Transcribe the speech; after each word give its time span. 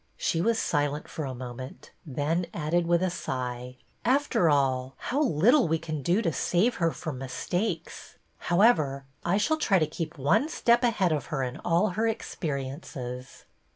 She 0.17 0.41
was 0.41 0.57
silent 0.57 1.07
for 1.07 1.25
a 1.25 1.35
moment, 1.35 1.91
then 2.07 2.47
added, 2.55 2.87
with 2.87 3.03
a 3.03 3.11
sigh: 3.11 3.77
After 4.03 4.49
all, 4.49 4.95
how 4.97 5.21
little 5.21 5.67
we 5.67 5.77
can 5.77 6.01
do 6.01 6.23
to 6.23 6.33
save 6.33 6.77
her 6.77 6.89
from 6.89 7.19
mistakes! 7.19 8.15
However, 8.49 9.05
I 9.23 9.37
shall 9.37 9.57
try 9.57 9.77
to 9.77 9.85
keep 9.85 10.17
one 10.17 10.49
step 10.49 10.83
ahead 10.83 11.11
of 11.11 11.27
her 11.27 11.43
in 11.43 11.57
all 11.57 11.89
her 11.89 12.07
experiences." 12.07 13.45